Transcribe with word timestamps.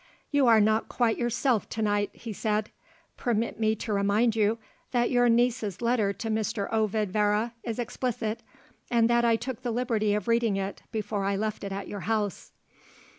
"You 0.31 0.47
are 0.47 0.59
not 0.59 0.89
quite 0.89 1.19
yourself 1.19 1.69
to 1.69 1.81
night," 1.83 2.09
he 2.13 2.33
said. 2.33 2.71
"Permit 3.17 3.59
me 3.59 3.75
to 3.75 3.93
remind 3.93 4.35
you 4.35 4.57
that 4.93 5.11
your 5.11 5.29
niece's 5.29 5.79
letter 5.79 6.11
to 6.11 6.27
Mr. 6.27 6.67
Ovid 6.73 7.11
Vere 7.11 7.51
is 7.61 7.77
explicit, 7.77 8.41
and 8.89 9.07
that 9.11 9.23
I 9.23 9.35
took 9.35 9.61
the 9.61 9.69
liberty 9.69 10.15
of 10.15 10.27
reading 10.27 10.55
it 10.57 10.81
before 10.91 11.23
I 11.23 11.35
left 11.35 11.63
it 11.63 11.71
at 11.71 11.87
your 11.87 11.99
house." 11.99 12.51